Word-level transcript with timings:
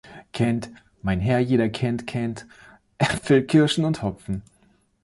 Kent, 0.33 0.71
mein 1.03 1.19
Herr- 1.19 1.37
jeder 1.41 1.69
kennt 1.69 2.07
Kent- 2.07 2.47
Äpfel, 2.97 3.43
Kirschen 3.45 3.85
und 3.85 4.01
Hopfen. 4.01 4.41